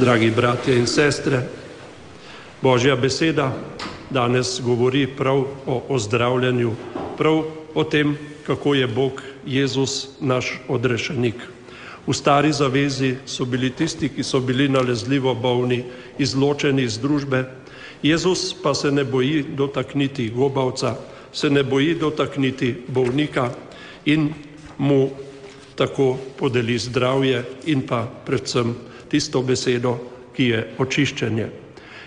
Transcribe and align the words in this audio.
dragi 0.00 0.30
bratje 0.30 0.78
in 0.78 0.86
sestre. 0.86 1.42
Božja 2.62 2.96
beseda 2.96 3.52
danes 4.10 4.60
govori 4.64 5.06
prav 5.06 5.44
o 5.66 5.82
ozdravljanju, 5.88 6.72
prav 7.18 7.42
o 7.74 7.84
tem, 7.84 8.16
kako 8.46 8.74
je 8.74 8.86
Bog 8.86 9.22
Jezus 9.46 10.08
naš 10.20 10.56
odrešenik. 10.68 11.34
V 12.06 12.16
stari 12.16 12.52
zavezi 12.52 13.14
so 13.26 13.44
bili 13.44 13.70
tisti, 13.70 14.08
ki 14.08 14.24
so 14.24 14.40
bili 14.40 14.68
nalezljivo 14.68 15.34
bolni, 15.34 15.84
izločeni 16.18 16.82
iz 16.82 16.98
družbe. 16.98 17.44
Jezus 18.02 18.54
pa 18.62 18.74
se 18.74 18.90
ne 18.90 19.04
boji 19.04 19.44
dotakniti 19.52 20.30
gobavca, 20.30 20.96
se 21.32 21.50
ne 21.50 21.62
boji 21.62 21.94
dotakniti 21.94 22.74
bolnika 22.88 23.50
in 24.04 24.32
mu 24.78 25.10
tako 25.76 26.16
podeli 26.38 26.78
zdravje 26.78 27.44
in 27.66 27.84
pa 27.86 28.06
predvsem 28.26 28.89
tisto 29.10 29.42
besedo, 29.42 29.98
ki 30.36 30.44
je 30.54 30.60
očiščenje. 30.78 31.48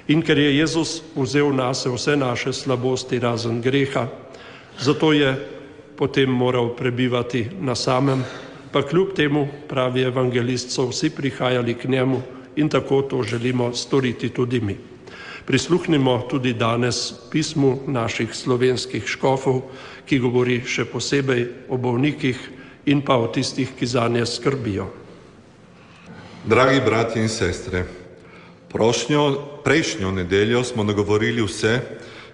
In 0.08 0.22
ker 0.24 0.40
je 0.40 0.58
Jezus 0.58 1.02
vzel 1.16 1.54
nase 1.56 1.92
vse 1.92 2.16
naše 2.20 2.54
slabosti 2.54 3.20
razen 3.20 3.62
greha, 3.62 4.08
zato 4.80 5.14
je 5.14 5.36
potem 5.96 6.30
moral 6.30 6.74
prebivati 6.76 7.48
na 7.62 7.76
samem, 7.76 8.24
pa 8.72 8.82
kljub 8.82 9.14
temu, 9.16 9.48
pravi 9.70 10.04
evangelist, 10.04 10.72
so 10.72 10.90
vsi 10.90 11.10
prihajali 11.14 11.78
k 11.78 11.88
njemu 11.88 12.22
in 12.56 12.70
tako 12.70 13.02
to 13.02 13.24
želimo 13.24 13.74
storiti 13.74 14.30
tudi 14.30 14.60
mi. 14.60 14.78
Prisluhnimo 15.46 16.26
tudi 16.30 16.54
danes 16.54 17.14
pismu 17.32 17.80
naših 17.88 18.36
slovenskih 18.36 19.04
škofov, 19.08 19.62
ki 20.08 20.20
govori 20.20 20.62
še 20.66 20.86
posebej 20.86 21.48
o 21.70 21.78
bolnikih 21.78 22.40
in 22.86 23.02
pa 23.02 23.18
o 23.20 23.28
tistih, 23.28 23.72
ki 23.80 23.86
za 23.86 24.08
nje 24.08 24.26
skrbijo. 24.26 25.03
Dragi 26.44 26.82
bratje 26.86 27.22
in 27.22 27.30
sestre, 27.30 27.86
prošnjo, 28.72 29.40
prejšnjo 29.64 30.12
nedeljo 30.12 30.64
smo 30.64 30.84
nagovorili 30.84 31.40
vse, 31.42 31.80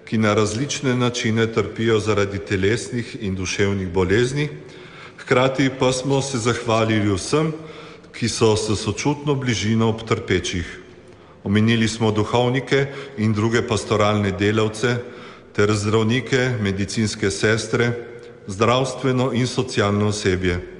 ki 0.05 0.17
na 0.17 0.33
različne 0.33 0.95
načine 0.95 1.45
trpijo 1.53 1.99
zaradi 1.99 2.39
telesnih 2.39 3.17
in 3.21 3.35
duševnih 3.35 3.87
bolezni, 3.87 4.49
hkrati 5.17 5.69
pa 5.79 5.91
smo 5.93 6.21
se 6.21 6.37
zahvalili 6.37 7.13
vsem, 7.13 7.51
ki 8.11 8.29
so 8.29 8.55
se 8.57 8.75
sočutno 8.75 9.35
bližino 9.35 9.89
ob 9.89 10.01
trpečih. 10.07 10.65
Omenili 11.43 11.87
smo 11.87 12.11
duhovnike 12.11 12.87
in 13.17 13.33
druge 13.33 13.61
pastoralne 13.61 14.31
delavce 14.31 14.97
ter 15.53 15.73
zdravnike, 15.73 16.57
medicinske 16.61 17.29
sestre, 17.31 17.93
zdravstveno 18.47 19.31
in 19.33 19.47
socialno 19.47 20.07
osebje. 20.07 20.78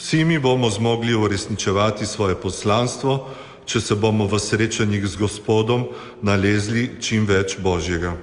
Vsi 0.00 0.24
mi 0.24 0.38
bomo 0.38 0.70
zmogli 0.70 1.14
uresničevati 1.14 2.06
svoje 2.06 2.34
poslanstvo, 2.34 3.28
če 3.68 3.80
se 3.80 3.94
bomo 3.94 4.24
v 4.24 4.38
srečanjih 4.40 5.04
z 5.06 5.20
Gospodom 5.20 5.84
nalezli 6.24 6.86
čim 7.04 7.26
več 7.28 7.58
Božjega. 7.60 8.14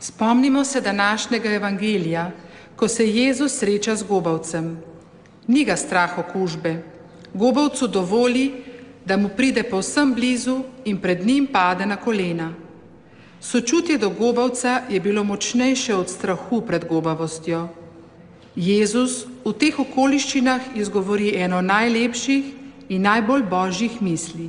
Spomnimo 0.00 0.64
se 0.64 0.84
današnjega 0.84 1.50
evangelija, 1.56 2.26
ko 2.76 2.88
se 2.88 3.08
Jezus 3.08 3.56
sreča 3.56 3.96
z 3.96 4.04
gobavcem. 4.04 4.76
Ni 5.46 5.64
ga 5.64 5.76
strah 5.76 6.18
okužbe. 6.18 6.76
Gobavcu 7.32 7.88
dovoli, 7.88 8.52
da 9.04 9.16
mu 9.16 9.32
pride 9.32 9.62
povsem 9.64 10.12
blizu 10.14 10.60
in 10.84 11.00
pred 11.00 11.26
njim 11.26 11.48
pade 11.52 11.86
na 11.86 11.96
kolena. 11.96 12.52
Sočutje 13.40 13.98
do 13.98 14.10
gobavca 14.10 14.82
je 14.90 15.00
bilo 15.00 15.24
močnejše 15.24 15.94
od 15.94 16.10
strahu 16.10 16.60
pred 16.60 16.84
gobavostjo. 16.84 17.77
Jezus 18.58 19.22
v 19.46 19.54
teh 19.54 19.76
okoliščinah 19.78 20.74
izgovori 20.74 21.30
eno 21.38 21.60
najlepših 21.62 22.46
in 22.90 23.04
najbolj 23.06 23.44
božjih 23.46 24.00
misli. 24.02 24.48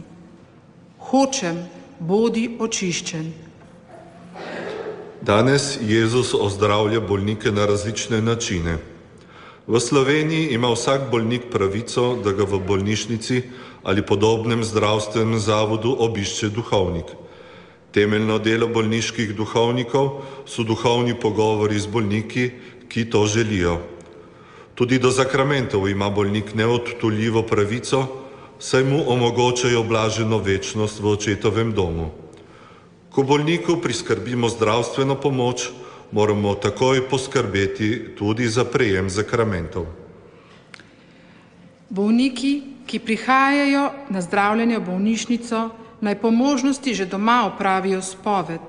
Hočem, 0.98 1.60
bodi 2.00 2.48
očiščen. 2.58 3.28
Danes 5.22 5.78
Jezus 5.86 6.34
ozdravlja 6.34 7.04
bolnike 7.06 7.52
na 7.54 7.68
različne 7.70 8.22
načine. 8.22 8.80
V 9.70 9.78
Sloveniji 9.78 10.56
ima 10.58 10.74
vsak 10.74 11.12
bolnik 11.12 11.46
pravico, 11.54 12.16
da 12.24 12.34
ga 12.34 12.50
v 12.50 12.58
bolnišnici 12.66 13.44
ali 13.84 14.02
podobnem 14.02 14.64
zdravstvenem 14.66 15.38
zavodu 15.38 15.94
obišče 16.00 16.50
duhovnik. 16.50 17.14
Temeljno 17.94 18.40
delo 18.42 18.74
bolniških 18.74 19.38
duhovnikov 19.38 20.26
so 20.50 20.66
duhovni 20.66 21.14
pogovori 21.14 21.78
z 21.78 21.86
bolniki, 21.86 22.50
ki 22.90 23.06
to 23.06 23.26
želijo. 23.30 23.78
Tudi 24.80 24.96
do 24.96 25.12
zakramentov 25.12 25.90
ima 25.92 26.08
bolnik 26.08 26.56
neodtuljivo 26.56 27.44
pravico, 27.44 28.08
saj 28.64 28.84
mu 28.88 29.02
omogočajo 29.12 29.84
blaženo 29.84 30.38
večnost 30.40 31.04
v 31.04 31.08
očetovem 31.12 31.74
domu. 31.76 32.06
Ko 33.12 33.24
bolniku 33.28 33.76
priskrbimo 33.84 34.48
zdravstveno 34.48 35.20
pomoč, 35.20 35.68
moramo 36.16 36.56
takoj 36.56 37.10
poskrbeti 37.12 38.16
tudi 38.16 38.48
za 38.48 38.64
prejem 38.64 39.10
zakramentov. 39.12 39.84
Bolniki, 41.90 42.54
ki 42.88 43.04
prihajajo 43.04 43.84
na 44.10 44.24
zdravljenje 44.24 44.80
v 44.80 44.86
bolnišnico, 44.88 45.60
naj 46.00 46.16
po 46.24 46.32
možnosti 46.32 46.96
že 46.96 47.04
doma 47.06 47.52
opravijo 47.52 48.00
spoved, 48.00 48.64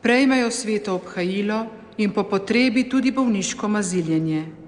prejmejo 0.00 0.48
sveto 0.48 0.96
obhajilo 0.96 1.66
in 2.00 2.08
po 2.08 2.24
potrebi 2.24 2.88
tudi 2.88 3.12
bolniško 3.12 3.68
maziljenje. 3.68 4.61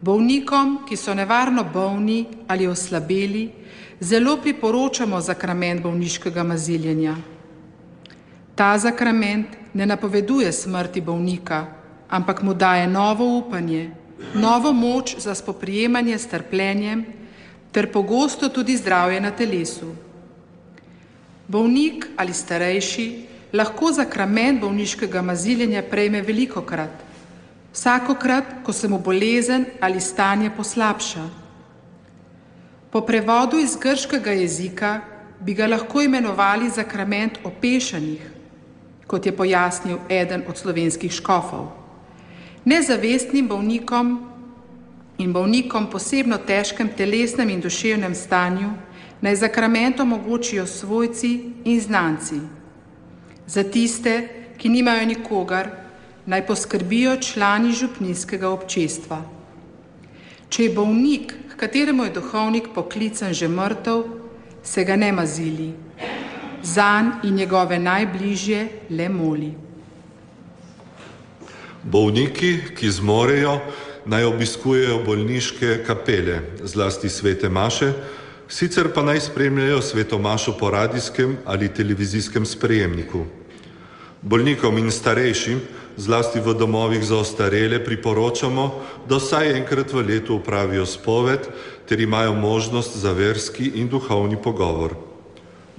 Bolnikom, 0.00 0.78
ki 0.88 0.96
so 0.96 1.14
nevarno 1.14 1.64
bolni 1.64 2.24
ali 2.48 2.66
oslabeli, 2.66 3.50
zelo 4.00 4.36
priporočamo 4.40 5.20
zakrament 5.20 5.82
bolniškega 5.82 6.42
maziljenja. 6.42 7.16
Ta 8.54 8.78
zakrament 8.78 9.46
ne 9.74 9.86
napoveduje 9.86 10.52
smrti 10.52 11.00
bolnika, 11.00 11.66
ampak 12.08 12.42
mu 12.42 12.54
daje 12.54 12.86
novo 12.88 13.28
upanje, 13.38 13.90
novo 14.34 14.72
moč 14.72 15.16
za 15.18 15.34
spoprijemanje 15.34 16.18
s 16.18 16.26
trpljenjem 16.26 17.04
ter 17.72 17.92
pogosto 17.92 18.48
tudi 18.48 18.76
zdravje 18.76 19.20
na 19.20 19.30
telesu. 19.30 19.92
Bolnik 21.48 22.06
ali 22.16 22.32
starejši 22.32 23.06
lahko 23.52 23.92
zakrament 23.92 24.60
bolniškega 24.60 25.22
maziljenja 25.22 25.82
prejme 25.82 26.22
veliko 26.22 26.62
krat, 26.62 27.09
vsakokrat, 27.72 28.44
ko 28.64 28.72
se 28.72 28.88
mu 28.88 28.98
bolezen 28.98 29.64
ali 29.80 30.00
stanje 30.00 30.50
poslabša. 30.56 31.28
Po 32.90 33.00
prevodu 33.00 33.58
iz 33.58 33.76
grškega 33.76 34.30
jezika 34.30 35.00
bi 35.40 35.54
ga 35.54 35.66
lahko 35.66 36.02
imenovali 36.02 36.70
zakrament 36.70 37.38
opešanih, 37.44 38.20
kot 39.06 39.26
je 39.26 39.36
pojasnil 39.36 39.98
eden 40.08 40.42
od 40.48 40.58
slovenskih 40.58 41.12
škofov. 41.12 41.70
Nezavestnim 42.64 43.48
bolnikom 43.48 44.30
in 45.18 45.32
bolnikom 45.32 45.86
posebno 45.90 46.38
težkem 46.38 46.90
telesnem 46.96 47.50
in 47.50 47.60
duševnem 47.60 48.14
stanju 48.14 48.70
naj 49.20 49.36
zakrament 49.36 50.00
omogočijo 50.00 50.66
svojci 50.66 51.52
in 51.64 51.80
znanci. 51.80 52.40
Za 53.46 53.64
tiste, 53.64 54.28
ki 54.58 54.68
nimajo 54.68 55.06
nikogar, 55.06 55.79
naj 56.30 56.46
poskrbijo 56.46 57.16
člani 57.16 57.72
župnijskega 57.74 58.48
občestva. 58.54 59.18
Če 60.48 60.64
je 60.64 60.74
bolnik, 60.74 61.32
k 61.50 61.56
kateremu 61.58 62.06
je 62.06 62.12
duhovnik 62.14 62.68
poklican 62.74 63.34
že 63.34 63.48
mrtev, 63.50 64.04
se 64.62 64.84
ga 64.84 64.96
ne 64.96 65.10
mazili, 65.12 65.72
zan 66.62 67.12
in 67.26 67.34
njegove 67.34 67.78
najbližje 67.78 68.60
le 68.90 69.08
moli. 69.08 69.50
Bolniki, 71.82 72.52
ki 72.78 72.90
zmorejo, 72.90 73.56
naj 74.06 74.24
obiskujejo 74.30 75.02
bolniške 75.06 75.80
kapele, 75.86 76.40
zlasti 76.62 77.08
svete 77.08 77.48
maše, 77.48 77.92
sicer 78.48 78.92
pa 78.94 79.02
naj 79.02 79.20
spremljajo 79.26 79.82
sveto 79.82 80.18
mašo 80.18 80.54
po 80.58 80.70
radijskem 80.70 81.36
ali 81.44 81.74
televizijskem 81.74 82.46
sprejemniku. 82.46 83.26
Bolnikom 84.20 84.76
in 84.76 84.92
starejšim 84.92 85.60
zlasti 85.96 86.44
v 86.44 86.52
domovih 86.52 87.00
za 87.00 87.24
ostarele, 87.24 87.80
priporočamo, 87.80 88.64
da 89.08 89.16
vsaj 89.16 89.56
enkrat 89.56 89.92
v 89.92 90.04
letu 90.04 90.36
upravijo 90.36 90.84
spoved 90.86 91.48
ter 91.88 92.00
imajo 92.00 92.36
možnost 92.36 92.96
za 92.96 93.12
verski 93.16 93.80
in 93.80 93.88
duhovni 93.88 94.36
pogovor. 94.36 94.92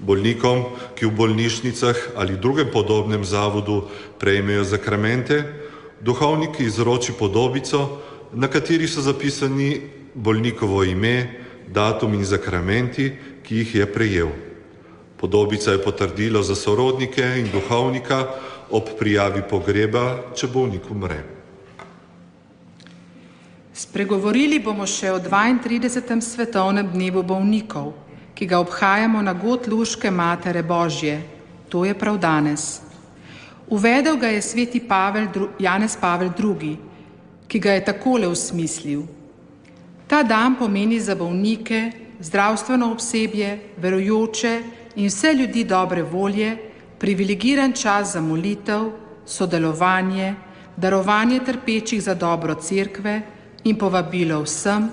Bolnikom, 0.02 0.74
ki 0.98 1.06
v 1.06 1.14
bolnišnicah 1.14 2.18
ali 2.18 2.38
drugem 2.38 2.74
podobnem 2.74 3.22
zavodu 3.22 3.86
prejmejo 4.18 4.66
zakramente, 4.66 5.46
duhovnik 6.02 6.58
izroči 6.60 7.14
podobico, 7.14 8.02
na 8.34 8.50
kateri 8.50 8.90
so 8.90 9.06
zapisani 9.06 9.86
bolnikovo 10.18 10.82
ime, 10.84 11.30
datum 11.70 12.18
in 12.18 12.26
zakramenti, 12.26 13.14
ki 13.46 13.62
jih 13.62 13.76
je 13.76 13.86
prejel. 13.86 14.51
Podobica 15.22 15.72
je 15.72 15.84
potrdilo 15.84 16.42
za 16.44 16.56
sorodnike 16.56 17.22
in 17.38 17.52
duhovnika, 17.54 18.26
ob 18.72 18.90
prijavi 19.00 19.44
pogreba, 19.50 20.34
če 20.34 20.48
bolnik 20.48 20.88
umre. 20.90 21.20
Spregovorili 23.74 24.58
bomo 24.60 24.88
še 24.90 25.12
o 25.14 25.20
32. 25.22 26.18
svetovnem 26.22 26.90
dnevu 26.90 27.22
bolnikov, 27.22 27.94
ki 28.34 28.50
ga 28.50 28.60
obhajamo 28.66 29.22
na 29.22 29.34
god 29.34 29.70
Luške 29.70 30.10
Matere 30.12 30.64
Božje, 30.64 31.20
to 31.70 31.86
je 31.86 31.94
prav 31.94 32.18
danes. 32.18 32.82
Uvedel 33.70 34.18
ga 34.18 34.28
je 34.34 34.42
sveti 34.42 34.82
Pavel, 34.82 35.30
Janez 35.60 35.96
Pavel 36.02 36.34
II., 36.34 36.78
ki 37.48 37.60
ga 37.60 37.78
je 37.78 37.86
takole 37.86 38.28
usmislil. 38.28 39.06
Ta 40.08 40.24
dan 40.24 40.58
pomeni 40.58 41.00
za 41.00 41.16
bolnike, 41.16 41.92
zdravstveno 42.22 42.94
osebje, 42.94 43.60
verujoče 43.78 44.62
in 44.96 45.08
vse 45.08 45.34
ljudi 45.34 45.64
dobre 45.64 46.04
volje 46.04 46.58
privilegiran 47.00 47.74
čas 47.74 48.14
za 48.14 48.22
molitev, 48.22 48.92
sodelovanje, 49.26 50.36
darovanje 50.78 51.40
trpečih 51.46 52.04
za 52.04 52.14
dobro 52.14 52.56
cerkve 52.56 53.22
in 53.64 53.78
povabilo 53.78 54.42
vsem, 54.44 54.90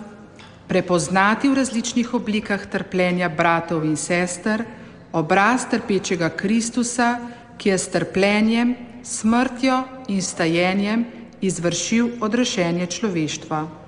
prepoznati 0.69 1.49
v 1.49 1.55
različnih 1.55 2.15
oblikah 2.15 2.67
trpljenja 2.67 3.29
bratov 3.29 3.85
in 3.85 3.97
sester 3.97 4.65
obraz 5.13 5.65
trpečega 5.71 6.29
Kristusa, 6.29 7.19
ki 7.59 7.69
je 7.69 7.79
s 7.79 7.89
trpljenjem, 7.91 8.75
smrtjo 9.03 9.83
in 10.09 10.23
stajenjem 10.23 11.05
izvršil 11.41 12.11
odrešenje 12.21 12.87
človeštva. 12.87 13.88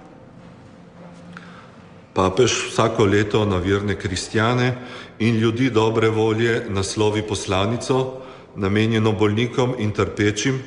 Papež 2.15 2.71
vsako 2.71 3.05
leto 3.07 3.45
na 3.47 3.57
virne 3.63 3.95
kristjane 3.95 4.75
in 5.19 5.37
ljudi 5.39 5.71
dobre 5.71 6.09
volje 6.09 6.67
naslovi 6.69 7.23
poslanico, 7.23 8.19
namenjeno 8.57 9.13
bolnikom 9.13 9.75
in 9.79 9.93
trpečim, 9.95 10.59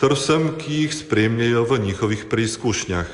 ter 0.00 0.12
vsem, 0.16 0.56
ki 0.58 0.82
jih 0.82 0.94
spremljajo 0.94 1.64
v 1.64 1.78
njihovih 1.78 2.24
preizkušnjah. 2.30 3.06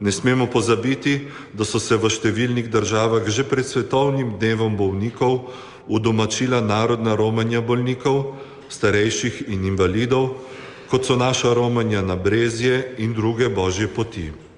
Ne 0.00 0.12
smemo 0.12 0.46
pozabiti, 0.46 1.28
da 1.52 1.64
so 1.64 1.80
se 1.80 1.96
v 1.96 2.08
številnih 2.08 2.68
državah 2.72 3.28
že 3.28 3.44
pred 3.44 3.64
svetovnim 3.64 4.36
dnevom 4.40 4.76
bolnikov 4.76 5.52
udomačila 5.88 6.60
narodna 6.60 7.16
romanja 7.16 7.60
bolnikov, 7.60 8.36
starejših 8.68 9.48
in 9.48 9.64
invalidov, 9.64 10.36
kot 10.90 11.04
so 11.06 11.16
naša 11.16 11.54
romanja 11.54 12.02
na 12.02 12.16
brezje 12.16 12.94
in 12.98 13.14
druge 13.14 13.48
božje 13.48 13.88
poti. 13.88 14.49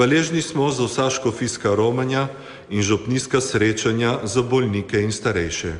Hvaležni 0.00 0.40
smo 0.42 0.70
za 0.72 0.84
vsa 0.88 1.10
škofijska 1.12 1.74
romanja 1.76 2.28
in 2.72 2.80
župnijska 2.82 3.40
srečanja 3.40 4.24
za 4.24 4.40
bolnike 4.42 5.02
in 5.04 5.12
starejše. 5.12 5.74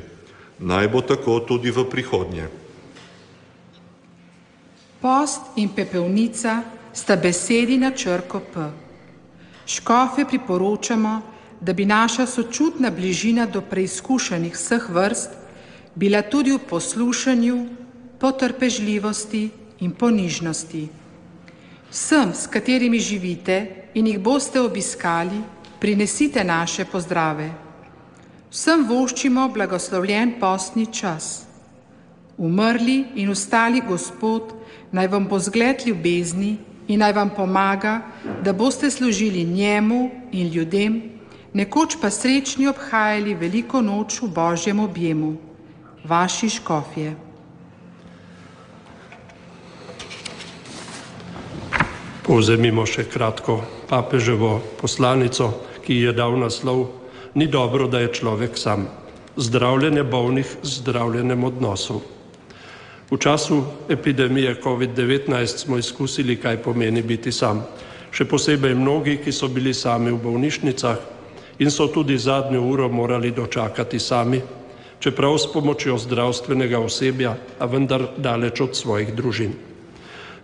Naj 0.59 0.87
bo 0.93 1.01
tako 1.01 1.39
tudi 1.39 1.71
v 1.73 1.81
prihodnje. 1.89 2.45
Post 5.01 5.41
in 5.57 5.73
pepelnica 5.73 6.61
sta 6.93 7.15
besedi 7.17 7.81
na 7.81 7.89
črko 7.97 8.43
P. 8.53 8.69
Škofe 9.65 10.29
priporočamo, 10.29 11.21
da 11.61 11.73
bi 11.73 11.89
naša 11.89 12.29
sočutna 12.29 12.93
bližina 12.93 13.49
do 13.49 13.61
preizkušenih 13.61 14.53
vseh 14.53 14.85
vrst 14.89 15.29
bila 15.95 16.21
tudi 16.21 16.53
v 16.53 16.61
poslušanju, 16.69 17.57
potrpežljivosti 18.21 19.49
in 19.79 19.91
ponižnosti. 19.91 21.00
Vsem, 21.91 22.31
s 22.33 22.47
katerimi 22.47 22.99
živite 22.99 23.67
in 23.93 24.07
jih 24.07 24.19
boste 24.19 24.61
obiskali, 24.61 25.41
prinesite 25.79 26.43
naše 26.43 26.85
pozdrave. 26.85 27.49
Vsem 28.51 28.85
voščimo 28.87 29.49
blagoslovljen 29.51 30.37
postni 30.39 30.85
čas. 30.87 31.43
Umrli 32.37 32.95
in 33.15 33.29
ustali 33.29 33.81
Gospod, 33.87 34.53
naj 34.91 35.07
vam 35.07 35.27
bo 35.27 35.39
zgled 35.39 35.83
ljubezni 35.85 36.57
in 36.87 37.03
naj 37.03 37.11
vam 37.13 37.29
pomaga, 37.35 38.01
da 38.43 38.53
boste 38.53 38.91
služili 38.91 39.43
njemu 39.43 40.09
in 40.31 40.47
ljudem, 40.47 41.01
nekoč 41.53 41.97
pa 42.01 42.09
srečni 42.09 42.67
obhajali 42.71 43.35
veliko 43.35 43.81
noč 43.81 44.21
v 44.21 44.31
Božjem 44.31 44.79
objemu. 44.79 45.35
Vaši 46.07 46.49
škofje. 46.49 47.30
Povzemimo 52.31 52.85
še 52.87 53.03
kratko 53.11 53.57
papeževo 53.91 54.61
poslanico, 54.79 55.49
ki 55.83 55.97
je 55.99 56.11
dal 56.15 56.37
naslov 56.39 56.85
Ni 57.35 57.47
dobro, 57.51 57.89
da 57.91 57.99
je 57.99 58.07
človek 58.07 58.55
sam. 58.55 58.85
Zdravljenje 59.35 60.05
bolnih 60.07 60.47
z 60.63 60.79
zdravljenjem 60.79 61.43
odnosov. 61.43 61.99
V 63.11 63.19
času 63.19 63.57
epidemije 63.91 64.55
COVID-19 64.63 65.43
smo 65.59 65.75
izkusili, 65.75 66.37
kaj 66.39 66.63
pomeni 66.63 67.03
biti 67.03 67.35
sam. 67.35 67.65
Še 68.15 68.23
posebej 68.23 68.79
mnogi, 68.79 69.17
ki 69.19 69.31
so 69.35 69.51
bili 69.51 69.75
sami 69.75 70.15
v 70.15 70.23
bolnišnicah 70.23 71.59
in 71.59 71.67
so 71.67 71.91
tudi 71.91 72.15
zadnjo 72.15 72.63
uro 72.63 72.87
morali 72.87 73.35
dočakati 73.35 73.99
sami, 73.99 74.39
čeprav 75.03 75.35
s 75.35 75.51
pomočjo 75.51 75.99
zdravstvenega 75.99 76.79
osebja, 76.79 77.35
a 77.59 77.67
vendar 77.67 78.07
daleč 78.15 78.63
od 78.63 78.71
svojih 78.71 79.11
družin. 79.19 79.70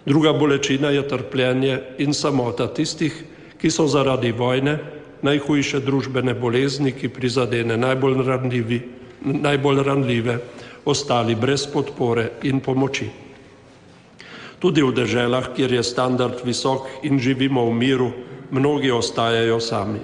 Druga 0.08 0.34
bolečina 0.34 0.90
je 0.90 1.08
trpljenje 1.08 1.82
in 2.00 2.14
samota 2.14 2.68
tistih, 2.74 3.12
ki 3.60 3.72
so 3.72 3.90
zaradi 3.92 4.32
vojne, 4.32 4.78
najhujše 5.22 5.82
družbene 5.84 6.32
bolezni, 6.34 6.94
ki 6.96 7.10
prizadene 7.12 7.76
najbolj, 7.78 8.24
ranljivi, 8.24 8.80
najbolj 9.26 9.84
ranljive, 9.84 10.38
ostali 10.86 11.36
brez 11.36 11.68
podpore 11.68 12.30
in 12.48 12.64
pomoči. 12.64 13.10
Tudi 14.64 14.82
v 14.82 14.96
deželah, 14.96 15.52
kjer 15.52 15.76
je 15.76 15.84
standard 15.84 16.40
visok 16.46 16.88
in 17.04 17.20
živimo 17.20 17.68
v 17.68 17.76
miru, 17.76 18.12
mnogi 18.52 18.92
ostajajo 18.92 19.60
sami. 19.60 20.00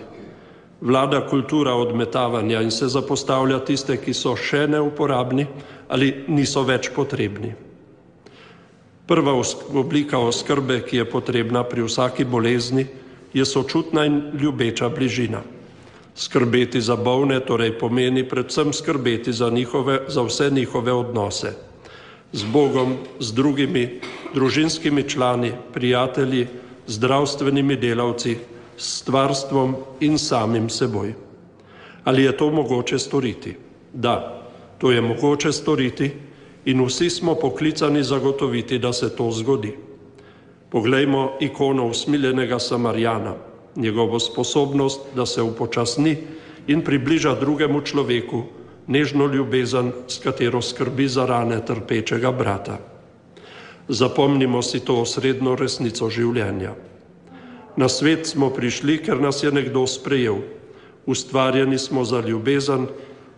Vlada 0.82 1.24
kultura 1.30 1.80
odmetavanja 1.80 2.60
in 2.62 2.72
se 2.72 2.92
zapostavlja 2.92 3.64
tiste, 3.64 3.96
ki 4.04 4.14
so 4.14 4.36
še 4.36 4.68
neuporabni 4.68 5.48
ali 5.88 6.26
niso 6.28 6.68
več 6.68 6.92
potrebni. 6.92 7.56
Prva 9.08 9.36
oblika 9.76 10.20
oskrbe, 10.20 10.80
ki 10.88 10.98
je 10.98 11.06
potrebna 11.06 11.64
pri 11.68 11.84
vsaki 11.84 12.24
bolezni, 12.24 12.86
je 13.34 13.44
sočutna 13.46 14.06
in 14.08 14.32
ljubeča 14.40 14.88
bližina. 14.90 15.42
Skrbeti 16.16 16.82
za 16.82 16.96
bolne 16.96 17.40
torej 17.44 17.74
pomeni 17.80 18.24
predvsem 18.24 18.72
skrbeti 18.74 19.34
za, 19.34 19.50
njihove, 19.50 20.06
za 20.08 20.24
vse 20.24 20.50
njihove 20.52 20.94
odnose. 20.94 21.52
Z 22.32 22.44
Bogom, 22.54 22.96
z 23.20 23.34
drugimi, 23.34 24.00
družinskimi 24.34 25.04
člani, 25.10 25.52
prijatelji, 25.74 26.48
zdravstvenimi 26.88 27.76
delavci, 27.76 28.38
s 28.78 29.02
stvarstvom 29.04 29.76
in 30.00 30.18
samim 30.18 30.70
seboj. 30.70 31.14
Ali 32.04 32.24
je 32.24 32.38
to 32.38 32.52
mogoče 32.52 33.00
storiti? 33.00 33.56
Da, 33.94 34.48
to 34.78 34.92
je 34.92 35.02
mogoče 35.02 35.52
storiti 35.52 36.12
in 36.66 36.86
vsi 36.86 37.10
smo 37.10 37.36
poklicani 37.36 38.04
zagotoviti, 38.04 38.80
da 38.80 38.94
se 38.94 39.16
to 39.16 39.32
zgodi. 39.32 39.74
Poglejmo 40.70 41.38
ikono 41.40 41.88
usmiljenega 41.88 42.60
Samarjana, 42.60 43.36
njegovo 43.76 44.20
sposobnost, 44.20 45.02
da 45.16 45.26
se 45.26 45.42
upočasni 45.42 46.18
in 46.68 46.82
približa 46.82 47.36
drugemu 47.36 47.82
človeku 47.82 48.44
nežno 48.88 49.28
ljubezen, 49.28 49.92
s 50.08 50.20
katero 50.20 50.62
skrbi 50.62 51.08
za 51.08 51.26
rane 51.26 51.66
trpečega 51.66 52.32
brata. 52.32 52.80
Zapomnimo 53.88 54.62
si 54.62 54.80
to 54.80 55.02
osrednjo 55.02 55.56
resnico 55.56 56.10
življenja. 56.10 56.76
Na 57.76 57.90
svet 57.90 58.28
smo 58.28 58.50
prišli, 58.50 58.98
ker 59.04 59.22
nas 59.22 59.44
je 59.44 59.52
nekdo 59.52 59.88
sprejel. 59.88 60.40
Ustvarjeni 61.06 61.78
smo 61.80 62.06
za 62.06 62.22
ljubezen, 62.22 62.88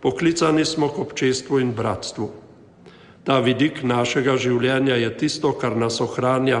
poklicani 0.00 0.64
smo 0.64 0.88
k 0.88 0.98
občestvu 0.98 1.60
in 1.60 1.72
bratstvu. 1.74 2.45
Ta 3.26 3.40
vidik 3.42 3.80
našega 3.82 4.36
življenja 4.38 4.94
je 5.02 5.08
tisto, 5.18 5.50
kar 5.58 5.74
nas 5.74 5.96
ohranja, 6.04 6.60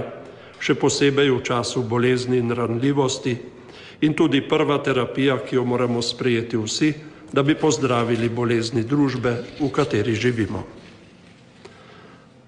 še 0.58 0.74
posebej 0.74 1.30
v 1.30 1.42
času 1.46 1.84
bolezni 1.86 2.40
in 2.42 2.50
ranljivosti 2.50 3.36
in 4.02 4.16
tudi 4.18 4.40
prva 4.42 4.80
terapija, 4.82 5.38
ki 5.46 5.60
jo 5.60 5.64
moramo 5.64 6.02
sprejeti 6.02 6.58
vsi, 6.58 6.90
da 7.32 7.46
bi 7.46 7.54
pozdravili 7.54 8.28
bolezni 8.28 8.82
družbe, 8.82 9.36
v 9.62 9.70
kateri 9.70 10.18
živimo. 10.18 10.64